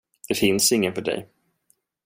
[0.27, 1.29] Det finns ingen för dig.